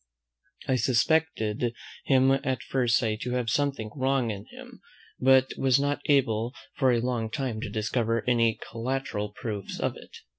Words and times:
I 0.67 0.77
suspected 0.77 1.75
him 2.05 2.31
at 2.31 2.63
first 2.63 2.97
sight 2.97 3.21
to 3.21 3.33
have 3.33 3.51
something 3.51 3.91
wrong 3.95 4.31
in 4.31 4.47
him, 4.49 4.81
but 5.19 5.51
was 5.59 5.79
not 5.79 6.01
able 6.07 6.55
for 6.75 6.91
a 6.91 6.99
long 7.01 7.29
time 7.29 7.61
to 7.61 7.69
discover 7.69 8.23
any 8.27 8.57
collateral 8.67 9.29
proofs 9.31 9.79
of 9.79 9.95
it. 9.97 10.17